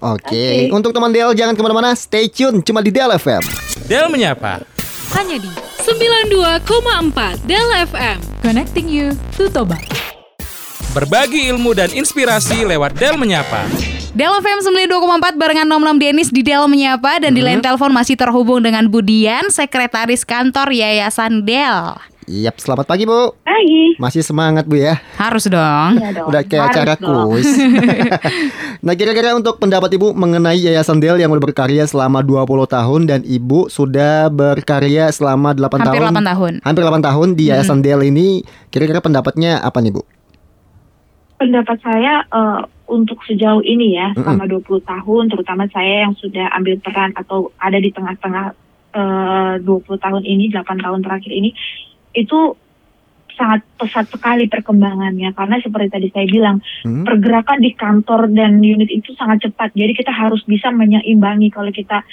Oke, 0.04 0.68
untuk 0.68 0.92
teman 0.92 1.16
Del 1.16 1.32
jangan 1.32 1.56
ke 1.56 1.62
mana-mana, 1.64 1.96
stay 1.96 2.28
tune 2.28 2.60
cuma 2.60 2.84
di 2.84 2.92
Del 2.92 3.08
FM. 3.16 3.40
Del 3.88 4.12
menyapa. 4.12 4.60
Hanya 5.16 5.40
di 5.40 5.48
92,4 5.80 7.48
Del 7.48 7.70
FM. 7.88 8.20
Connecting 8.44 8.92
you 8.92 9.16
to 9.40 9.48
Toba. 9.48 9.80
Berbagi 10.92 11.48
ilmu 11.48 11.72
dan 11.72 11.88
inspirasi 11.96 12.68
lewat 12.68 13.00
Del 13.00 13.16
menyapa. 13.16 13.64
Del 14.12 14.30
FM 14.44 14.92
92,4 14.92 15.40
barengan 15.40 15.66
Nom 15.72 15.80
Nom 15.80 15.96
Denis 15.96 16.30
di 16.30 16.44
Del 16.44 16.68
Menyapa 16.68 17.24
dan 17.24 17.32
di 17.32 17.40
line 17.40 17.64
telepon 17.64 17.90
masih 17.90 18.20
terhubung 18.20 18.60
dengan 18.60 18.86
Bu 18.92 19.00
Dian, 19.02 19.50
sekretaris 19.50 20.28
kantor 20.28 20.70
Yayasan 20.70 21.48
Del. 21.48 21.96
Yap, 22.24 22.56
selamat 22.56 22.88
pagi 22.88 23.04
Bu. 23.04 23.36
Pagi. 23.44 24.00
Masih 24.00 24.24
semangat 24.24 24.64
Bu 24.64 24.80
ya. 24.80 24.96
Harus 25.20 25.48
dong. 25.52 26.00
Dong. 26.00 26.28
Udah 26.32 26.42
kayak 26.48 26.72
Harus 26.72 26.76
acara 26.80 26.94
kuis. 26.96 27.50
nah, 28.86 28.96
kira-kira 28.96 29.36
untuk 29.36 29.60
pendapat 29.60 29.92
Ibu 30.00 30.16
mengenai 30.16 30.56
Yayasan 30.56 31.04
Del 31.04 31.20
yang 31.20 31.32
udah 31.36 31.44
berkarya 31.44 31.84
selama 31.84 32.24
20 32.24 32.48
tahun 32.68 33.02
dan 33.12 33.20
Ibu 33.28 33.68
sudah 33.68 34.32
berkarya 34.32 35.12
selama 35.12 35.52
8 35.52 35.84
Hampir 35.84 36.00
tahun. 36.00 36.16
8 36.16 36.32
tahun. 36.32 36.54
Hampir 36.64 36.84
8 36.88 37.08
tahun 37.12 37.28
di 37.36 37.44
Yayasan 37.52 37.80
Del 37.84 38.02
ini, 38.08 38.48
kira-kira 38.72 39.04
pendapatnya 39.04 39.60
apa 39.60 39.84
nih 39.84 39.92
Bu? 39.92 40.04
pendapat 41.44 41.76
saya 41.84 42.24
eh, 42.24 42.62
untuk 42.88 43.20
sejauh 43.28 43.60
ini 43.68 44.00
ya 44.00 44.16
Mm-mm. 44.16 44.24
selama 44.24 44.48
20 44.48 44.80
tahun 44.88 45.24
terutama 45.28 45.64
saya 45.76 46.08
yang 46.08 46.16
sudah 46.16 46.48
ambil 46.56 46.80
peran 46.80 47.12
atau 47.20 47.52
ada 47.60 47.76
di 47.84 47.92
tengah-tengah 47.92 48.56
eh, 48.96 49.54
20 49.60 49.68
tahun 50.00 50.24
ini 50.24 50.56
8 50.56 50.64
tahun 50.80 51.04
terakhir 51.04 51.32
ini 51.36 51.52
itu 52.14 52.56
sangat 53.34 53.66
pesat 53.76 54.06
sekali 54.08 54.46
perkembangannya 54.46 55.34
karena 55.34 55.58
seperti 55.58 55.90
tadi 55.90 56.08
saya 56.10 56.28
bilang 56.28 56.62
Hmm? 56.82 57.02
pergerakan 57.02 57.60
di 57.60 57.74
kantor 57.74 58.30
dan 58.30 58.62
unit 58.62 58.88
itu 58.88 59.10
sangat 59.14 59.42
cepat 59.44 59.74
jadi 59.74 59.90
kita 59.92 60.10
harus 60.10 60.46
bisa 60.46 60.70
menyeimbangi 60.70 61.50
kalau 61.50 61.70
kita 61.70 62.06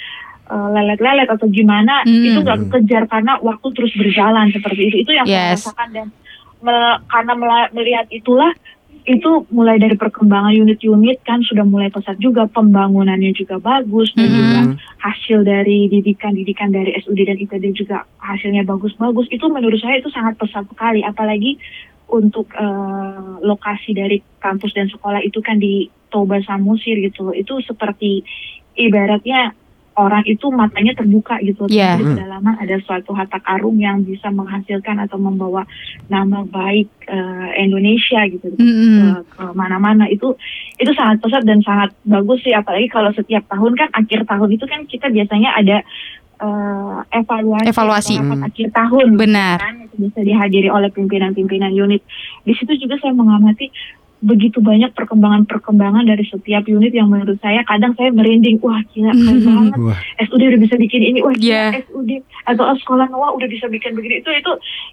eh, 0.43 0.69
lelet-lelet 0.73 1.29
atau 1.29 1.45
gimana 1.47 2.01
Hmm. 2.01 2.25
itu 2.25 2.41
nggak 2.41 2.59
kejar 2.69 3.05
karena 3.05 3.37
waktu 3.39 3.67
terus 3.71 3.93
berjalan 3.93 4.49
seperti 4.49 4.81
itu 4.83 4.97
itu 4.99 5.11
yang 5.13 5.23
saya 5.23 5.53
Yes. 5.53 5.61
rasakan 5.63 5.89
dan 5.91 6.07
me- 6.59 6.99
karena 7.05 7.33
melihat 7.69 8.05
itulah 8.09 8.51
itu 9.05 9.49
mulai 9.49 9.81
dari 9.81 9.97
perkembangan 9.97 10.53
unit-unit 10.53 11.25
kan 11.25 11.41
sudah 11.41 11.65
mulai 11.65 11.89
pesat 11.89 12.21
juga 12.21 12.45
pembangunannya 12.45 13.33
juga 13.33 13.57
bagus 13.57 14.13
dan 14.13 14.29
Mhm. 14.29 14.37
juga 14.37 14.61
hasil 15.01 15.41
dari 15.41 15.89
didikan-didikan 15.89 16.69
dari 16.69 16.93
SUD 16.93 17.25
dan 17.25 17.37
ITD 17.41 17.73
juga 17.73 18.05
hasilnya 18.21 18.61
bagus-bagus 18.61 19.25
itu 19.33 19.45
menurut 19.49 19.81
saya 19.81 19.97
itu 19.97 20.09
sangat 20.13 20.37
pesat 20.37 20.69
sekali 20.69 21.01
apalagi 21.01 21.57
untuk 22.11 22.51
eh, 22.53 23.31
lokasi 23.41 23.95
dari 23.95 24.21
kampus 24.37 24.75
dan 24.75 24.91
sekolah 24.91 25.23
itu 25.23 25.39
kan 25.41 25.57
di 25.57 25.87
Toba 26.11 26.43
Samosir 26.43 26.99
gitu 26.99 27.31
loh 27.31 27.35
itu 27.35 27.57
seperti 27.63 28.21
ibaratnya 28.75 29.55
orang 29.99 30.23
itu 30.23 30.47
matanya 30.49 30.95
terbuka 30.95 31.35
gitu 31.43 31.67
Iya. 31.67 31.99
Di 31.99 32.03
kedalaman 32.07 32.55
ada 32.55 32.75
suatu 32.79 33.11
harta 33.11 33.43
karung 33.43 33.75
yang 33.75 34.01
bisa 34.01 34.31
menghasilkan 34.31 35.03
atau 35.03 35.19
membawa 35.19 35.67
nama 36.07 36.47
baik 36.47 36.87
eh, 37.05 37.49
Indonesia 37.59 38.23
gitu 38.31 38.55
Mm-mm. 38.55 38.95
ke, 38.95 39.05
ke 39.35 39.43
mana-mana 39.51 40.07
itu 40.07 40.31
itu 40.79 40.91
sangat 40.95 41.19
pesat 41.19 41.43
dan 41.43 41.59
sangat 41.59 41.91
bagus 42.07 42.39
sih 42.39 42.55
apalagi 42.55 42.87
kalau 42.87 43.11
setiap 43.11 43.43
tahun 43.47 43.75
kan 43.75 43.89
akhir 43.91 44.23
tahun 44.23 44.49
itu 44.55 44.65
kan 44.65 44.87
kita 44.87 45.11
biasanya 45.11 45.59
ada 45.59 45.77
eh, 46.39 46.97
evaluasi 47.11 47.67
Evaluasi. 47.69 48.13
Hmm. 48.17 48.41
akhir 48.41 48.67
tahun 48.71 49.07
Benar. 49.19 49.57
kan 49.59 49.75
itu 49.85 49.95
bisa 50.07 50.19
dihadiri 50.23 50.71
oleh 50.71 50.87
pimpinan-pimpinan 50.89 51.69
unit 51.69 52.01
di 52.47 52.53
situ 52.55 52.79
juga 52.79 52.95
saya 52.97 53.11
mengamati 53.11 53.69
begitu 54.21 54.61
banyak 54.61 54.93
perkembangan-perkembangan 54.93 56.05
dari 56.05 56.21
setiap 56.29 56.69
unit 56.69 56.93
yang 56.93 57.09
menurut 57.09 57.41
saya 57.41 57.65
kadang 57.65 57.97
saya 57.97 58.13
merinding. 58.13 58.61
Wah 58.61 58.77
gila 58.93 59.17
keren 59.17 59.39
banget. 59.41 59.77
Wah, 59.81 59.97
SUD 60.29 60.41
udah 60.45 60.61
bisa 60.61 60.75
bikin 60.77 61.01
ini. 61.01 61.19
Wah 61.25 61.33
gila 61.33 61.49
Iya. 61.49 61.65
SUD 61.89 62.09
atau 62.45 62.63
oh, 62.69 62.77
sekolah 62.77 63.09
Noah 63.09 63.33
udah 63.33 63.49
bisa 63.49 63.65
bikin 63.65 63.97
begini. 63.97 64.21
Itu 64.21 64.29
itu 64.29 64.51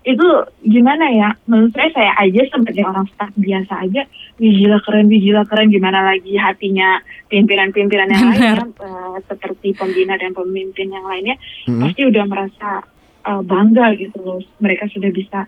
itu 0.09 0.27
gimana 0.65 1.13
ya? 1.13 1.29
Menurut 1.45 1.77
saya 1.77 1.93
saya 1.93 2.13
aja 2.17 2.41
sebagai 2.49 2.89
orang 2.89 3.05
staff 3.13 3.29
biasa 3.37 3.75
aja 3.85 4.03
wih 4.41 4.53
gila 4.65 4.81
keren 4.89 5.13
wih 5.13 5.21
gila 5.21 5.45
keren. 5.45 5.69
Gimana 5.69 6.01
lagi 6.09 6.33
hatinya 6.41 7.05
pimpinan-pimpinan 7.29 8.09
yang 8.09 8.25
lainnya 8.33 8.65
eh, 8.65 9.17
seperti 9.29 9.77
pembina 9.77 10.17
dan 10.17 10.33
pemimpin 10.33 10.89
yang 10.89 11.05
lainnya 11.05 11.37
hmm? 11.69 11.85
pasti 11.85 12.01
udah 12.09 12.25
merasa 12.25 12.81
eh, 13.29 13.43
bangga 13.45 13.93
gitu 14.01 14.19
loh. 14.25 14.41
Mereka 14.65 14.89
sudah 14.89 15.13
bisa 15.13 15.45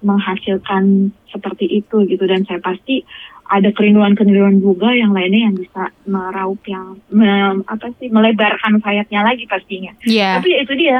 menghasilkan 0.00 0.82
seperti 1.28 1.66
itu 1.76 2.02
gitu 2.04 2.24
dan 2.24 2.42
saya 2.42 2.58
pasti 2.58 3.04
ada 3.44 3.68
kerinduan-kerinduan 3.68 4.56
juga 4.56 4.88
yang 4.90 5.12
lainnya 5.12 5.46
yang 5.46 5.54
bisa 5.54 5.92
meraup 6.04 6.58
yang 6.64 6.96
me- 7.08 7.60
apa 7.64 7.92
sih 7.98 8.08
melebarkan 8.08 8.80
sayapnya 8.80 9.20
lagi 9.20 9.44
pastinya. 9.44 9.92
Iya. 10.00 10.40
Tapi 10.40 10.48
ya 10.48 10.58
itu 10.60 10.74
dia 10.74 10.96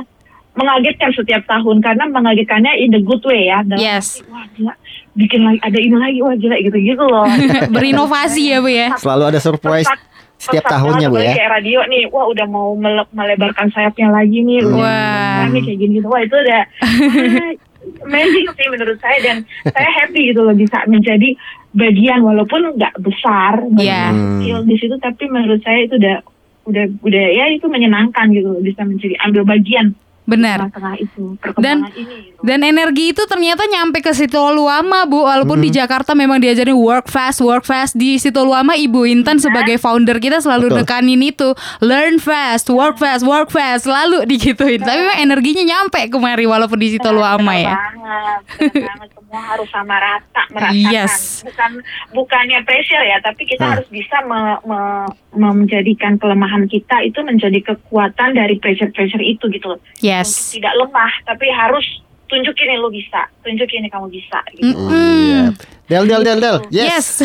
mengagetkan 0.55 1.11
setiap 1.11 1.43
tahun 1.45 1.81
karena 1.81 2.05
mengagetkannya 2.07 2.79
in 2.79 2.93
the 2.93 3.01
good 3.01 3.25
way 3.25 3.49
ya. 3.49 3.65
Dalam 3.65 3.81
Yes. 3.81 4.21
wah 4.29 4.45
gila, 4.53 4.77
bikin 5.15 5.41
lagi 5.43 5.59
ada 5.59 5.79
ini 5.79 5.97
lagi, 5.97 6.19
wah 6.21 6.37
gila 6.37 6.57
gitu-gitu 6.61 7.03
loh. 7.03 7.27
Berinovasi 7.75 8.43
ya 8.47 8.61
Bu 8.61 8.69
ya. 8.69 8.93
Selalu 8.95 9.25
ada 9.27 9.41
surprise 9.41 9.89
Pesat- 9.89 10.05
setiap 10.37 10.65
tahunnya 10.69 11.09
Bu 11.09 11.17
ya. 11.19 11.33
Kayak 11.33 11.51
radio 11.51 11.81
nih, 11.89 12.07
wah 12.07 12.29
udah 12.29 12.47
mau 12.47 12.77
mele- 12.77 13.09
melebarkan 13.11 13.73
sayapnya 13.73 14.13
lagi 14.13 14.45
nih. 14.45 14.61
Wah. 14.63 15.49
Ini 15.49 15.59
kayak 15.59 15.79
gini 15.81 15.93
gitu. 15.97 16.07
Wah 16.07 16.21
itu 16.21 16.37
udah 16.37 16.61
ah, 16.61 17.51
amazing 18.05 18.49
sih 18.53 18.67
menurut 18.71 18.99
saya 19.01 19.19
dan 19.21 19.37
saya 19.69 19.89
happy 20.03 20.33
gitu 20.33 20.41
loh 20.45 20.57
bisa 20.57 20.85
menjadi 20.89 21.37
bagian 21.75 22.23
walaupun 22.23 22.79
nggak 22.79 22.95
besar, 23.03 23.59
Iya. 23.75 24.15
kecil 24.15 24.57
di 24.63 24.77
situ, 24.79 24.95
tapi 25.03 25.27
menurut 25.27 25.59
saya 25.67 25.85
itu 25.85 25.99
udah 25.99 26.23
udah 26.65 26.85
udah 27.05 27.25
ya 27.35 27.45
itu 27.51 27.67
menyenangkan 27.69 28.31
gitu 28.33 28.55
loh, 28.55 28.63
bisa 28.63 28.87
menjadi 28.87 29.19
ambil 29.27 29.43
bagian 29.45 29.93
Benar. 30.25 30.57
tengah-tengah 30.67 30.97
itu 30.99 31.37
perkembangan 31.37 31.93
ini. 31.93 32.17
Gitu. 32.27 32.41
Dan 32.41 32.61
energi 32.61 33.05
itu 33.11 33.23
ternyata 33.25 33.65
nyampe 33.65 34.01
ke 34.01 34.11
situ 34.11 34.37
Luama 34.37 35.05
Bu 35.05 35.21
Walaupun 35.23 35.57
Hmm. 35.57 35.65
di 35.65 35.71
Jakarta 35.71 36.13
memang 36.13 36.37
diajarin 36.39 36.73
work 36.75 37.07
fast, 37.07 37.41
work 37.41 37.63
fast 37.63 37.93
Di 37.93 38.17
situ 38.17 38.37
Luama 38.39 38.73
Ibu 38.75 39.05
Intan 39.07 39.37
sebagai 39.37 39.77
founder 39.77 40.17
kita 40.19 40.39
selalu 40.39 40.69
Betul. 40.71 40.79
nekanin 40.81 41.21
itu 41.23 41.49
Learn 41.79 42.17
fast, 42.17 42.69
work 42.69 42.97
fast, 42.97 43.21
work 43.23 43.49
fast 43.49 43.85
Selalu 43.85 44.25
digituin 44.27 44.79
Tapi 44.79 44.99
memang 44.99 45.19
energinya 45.19 45.65
nyampe 45.67 46.09
kemari 46.09 46.45
walaupun 46.45 46.77
di 46.77 46.89
situ 46.91 47.05
Luama 47.07 47.53
Benar 47.53 47.61
ya 47.63 47.75
banget, 47.75 48.41
banget. 48.75 49.09
Semua 49.15 49.51
harus 49.51 49.67
sama 49.67 49.97
rata 49.97 50.43
merasakan. 50.49 50.95
Yes. 50.95 51.43
Bukan 51.43 51.71
bukannya 52.15 52.63
pressure 52.63 53.03
ya, 53.03 53.19
tapi 53.19 53.43
kita 53.43 53.61
Hmm. 53.61 53.73
harus 53.75 53.89
bisa 53.89 54.23
me- 54.23 54.63
me- 54.63 55.11
menjadikan 55.35 56.15
kelemahan 56.15 56.65
kita 56.65 57.03
itu 57.03 57.19
menjadi 57.21 57.59
kekuatan 57.65 58.31
dari 58.33 58.55
pressure-pressure 58.57 59.19
itu 59.19 59.51
gitu 59.51 59.75
loh. 60.23 60.29
Untuk 60.29 60.51
Yes 60.51 60.53
tidak 60.55 60.75
lemah, 60.79 61.13
tapi 61.27 61.47
harus 61.51 61.87
tunjukin 62.25 62.67
nih 62.67 62.79
lu 62.81 62.89
bisa, 62.89 63.21
tunjukin 63.45 63.85
nih 63.85 63.91
kamu 63.93 64.07
bisa 64.09 64.39
gitu. 64.57 64.75
Mm-mm. 64.75 65.55
Del 65.85 66.09
del 66.09 66.25
del 66.25 66.41
del. 66.41 66.57
Yes. 66.73 67.21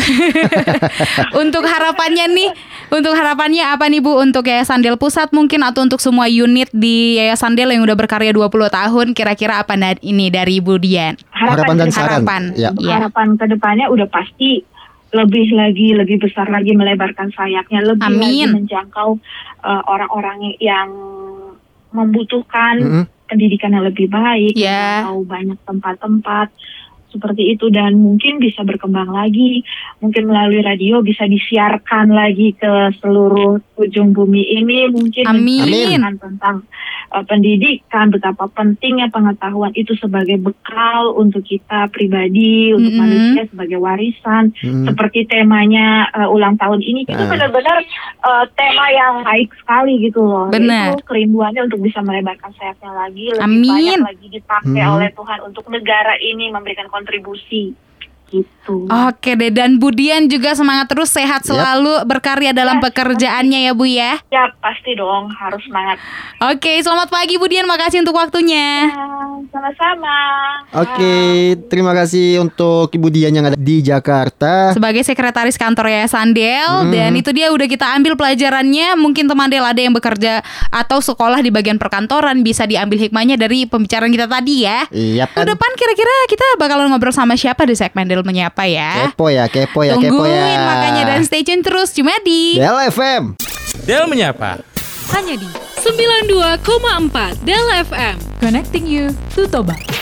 untuk 1.42 1.64
harapannya 1.64 2.28
nih, 2.28 2.52
untuk 2.92 3.16
harapannya 3.16 3.64
apa 3.72 3.88
nih 3.88 4.04
Bu 4.04 4.20
untuk 4.20 4.44
Yayasan 4.44 4.84
Del 4.84 5.00
Pusat 5.00 5.32
mungkin 5.32 5.64
atau 5.64 5.80
untuk 5.80 5.96
semua 5.96 6.28
unit 6.28 6.68
di 6.76 7.16
Yayasan 7.16 7.56
Del 7.56 7.72
yang 7.72 7.80
udah 7.88 7.96
berkarya 7.96 8.36
20 8.36 8.52
tahun 8.52 9.06
kira-kira 9.16 9.64
apa 9.64 9.80
ini 10.04 10.28
dari 10.28 10.60
Bu 10.60 10.76
Dian? 10.76 11.16
Harapan 11.32 11.74
dan 11.80 11.88
ke 11.88 11.96
depan. 11.96 11.96
saran. 11.96 12.12
Harapan. 12.20 12.42
Ya. 12.52 12.70
Iya. 12.76 12.94
harapan 13.00 13.28
ke 13.40 13.44
depannya 13.48 13.86
udah 13.88 14.06
pasti 14.12 14.50
lebih 15.10 15.46
lagi 15.58 15.88
lebih 15.96 16.22
besar 16.22 16.46
lagi 16.46 16.70
melebarkan 16.70 17.34
sayapnya 17.34 17.82
lebih 17.82 18.06
Amin. 18.06 18.46
lagi 18.46 18.62
menjangkau 18.62 19.18
uh, 19.64 19.82
orang-orang 19.90 20.54
yang 20.62 20.86
membutuhkan 21.90 22.74
Mm-mm. 22.78 23.04
pendidikan 23.26 23.74
yang 23.74 23.86
lebih 23.86 24.10
baik 24.10 24.54
Ya. 24.54 25.04
menjangkau 25.06 25.18
banyak 25.26 25.58
tempat-tempat 25.64 26.48
seperti 27.10 27.52
itu 27.52 27.68
dan 27.68 27.94
mungkin 27.94 28.38
bisa 28.38 28.62
berkembang 28.62 29.10
lagi 29.10 29.62
mungkin 29.98 30.26
melalui 30.26 30.62
radio 30.62 30.98
bisa 31.00 31.26
disiarkan 31.26 32.10
lagi 32.10 32.54
ke 32.54 32.94
seluruh 32.98 33.58
ujung 33.76 34.10
bumi 34.10 34.56
ini 34.56 34.88
mungkin 34.88 35.24
Amin. 35.26 35.98
tentang 36.16 36.62
uh, 37.10 37.24
pendidikan 37.24 38.08
betapa 38.08 38.46
pentingnya 38.48 39.08
pengetahuan 39.08 39.74
itu 39.74 39.92
sebagai 39.94 40.38
bekal 40.38 41.14
untuk 41.14 41.42
kita 41.42 41.90
pribadi 41.90 42.70
untuk 42.70 42.92
Mm-mm. 42.92 43.00
manusia 43.00 43.42
sebagai 43.46 43.78
warisan 43.78 44.52
Mm. 44.60 44.86
seperti 44.86 45.24
temanya 45.24 46.04
uh, 46.12 46.28
ulang 46.28 46.54
tahun 46.56 46.80
ini 46.80 47.02
itu 47.02 47.16
Ah. 47.16 47.28
benar-benar 47.28 47.80
uh, 48.22 48.44
tema 48.54 48.86
yang 48.90 49.24
baik 49.24 49.48
sekali 49.56 49.98
gitu 50.00 50.20
loh 50.20 50.48
Benar. 50.48 50.92
Yaitu 50.92 51.04
kerinduannya 51.04 51.62
untuk 51.64 51.80
bisa 51.80 52.00
melebarkan 52.00 52.52
sayapnya 52.54 52.92
lagi 52.92 53.32
lebih 53.32 53.42
Amin. 53.42 53.64
banyak 53.64 54.00
lagi 54.04 54.26
dipakai 54.30 54.80
Hmm. 54.80 54.94
oleh 54.96 55.08
Tuhan 55.10 55.38
untuk 55.42 55.64
negara 55.66 56.14
ini 56.16 56.48
memberikan 56.48 56.86
kontribusi 57.00 57.72
gitu. 58.30 58.86
Oke 58.86 59.34
deh 59.34 59.50
dan 59.50 59.82
Budian 59.82 60.30
juga 60.30 60.54
semangat 60.54 60.86
terus 60.86 61.10
sehat 61.10 61.42
selalu 61.42 62.06
berkarya 62.06 62.54
dalam 62.54 62.78
Ya, 62.78 62.82
pekerjaannya 62.86 63.58
ya 63.66 63.72
Bu 63.74 63.90
ya. 63.90 64.22
ya 64.30 64.46
pasti 64.62 64.94
dong 64.94 65.26
harus 65.34 65.58
semangat. 65.66 65.98
Oke, 66.46 66.78
selamat 66.78 67.10
pagi 67.10 67.34
Budian, 67.34 67.66
makasih 67.66 68.06
untuk 68.06 68.14
waktunya. 68.14 68.86
Ah, 68.86 69.09
sama-sama 69.50 70.16
Oke, 70.72 71.14
terima 71.66 71.90
kasih 71.90 72.38
untuk 72.38 72.88
Ibu 72.88 73.10
Dian 73.10 73.30
yang 73.30 73.42
ada 73.42 73.54
di 73.54 73.82
Jakarta. 73.82 74.70
Sebagai 74.70 75.02
sekretaris 75.02 75.54
kantor 75.54 75.90
Yayasan 75.90 76.30
Del 76.30 76.70
Hmm. 76.80 76.90
dan 76.90 77.10
itu 77.12 77.30
dia 77.30 77.50
udah 77.50 77.66
kita 77.66 77.90
ambil 77.92 78.14
pelajarannya. 78.14 78.94
Mungkin 78.94 79.26
teman 79.26 79.50
Del 79.50 79.62
ada 79.62 79.76
yang 79.76 79.90
bekerja 79.90 80.40
atau 80.70 80.98
sekolah 80.98 81.38
di 81.38 81.50
bagian 81.50 81.74
perkantoran 81.76 82.40
bisa 82.40 82.64
diambil 82.64 82.96
hikmahnya 83.00 83.34
dari 83.34 83.66
pembicaraan 83.66 84.08
kita 84.08 84.24
tadi 84.24 84.62
ya. 84.62 84.86
Iya 84.88 85.26
Ke 85.26 85.42
kan? 85.42 85.50
depan 85.50 85.70
kira-kira 85.74 86.14
kita 86.26 86.46
bakalan 86.56 86.86
ngobrol 86.88 87.10
sama 87.10 87.34
siapa 87.34 87.66
di 87.66 87.74
segmen 87.74 88.06
Del 88.06 88.22
menyapa 88.22 88.64
ya. 88.64 89.10
Kepo 89.10 89.26
ya, 89.28 89.44
kepo 89.46 89.82
ya, 89.82 89.98
kepo 89.98 90.22
ya. 90.22 90.38
Tungguin 90.38 90.58
makanya 90.60 91.02
dan 91.08 91.20
stay 91.22 91.42
tune 91.42 91.60
terus 91.60 91.90
cuma 91.90 92.14
di 92.22 92.56
Del 92.56 92.78
FM. 92.86 93.34
Del 93.82 94.06
menyapa. 94.06 94.62
Hanya 95.10 95.34
di 95.34 95.48
92,4 95.80 97.44
Del 97.44 97.70
FM. 97.70 98.18
Connecting 98.38 98.86
you 98.86 99.14
to 99.34 99.46
Toba. 99.48 99.99